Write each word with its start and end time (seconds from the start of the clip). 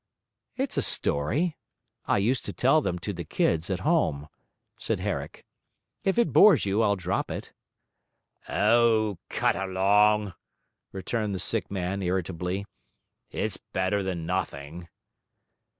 'It's 0.55 0.77
a 0.77 0.81
story; 0.81 1.55
I 2.07 2.17
used 2.17 2.43
to 2.45 2.53
tell 2.53 2.81
them 2.81 2.97
to 2.97 3.13
the 3.13 3.23
kids 3.23 3.69
at 3.69 3.81
home,' 3.81 4.29
said 4.79 4.99
Herrick. 5.01 5.45
'If 6.03 6.17
it 6.17 6.33
bores 6.33 6.65
you, 6.65 6.81
I'll 6.81 6.95
drop 6.95 7.29
it.' 7.29 7.53
'O, 8.49 9.19
cut 9.29 9.55
along!' 9.55 10.33
returned 10.91 11.35
the 11.35 11.39
sick 11.39 11.69
man, 11.69 12.01
irritably. 12.01 12.65
'It's 13.29 13.57
better 13.57 14.01
than 14.01 14.25
nothing.' 14.25 14.87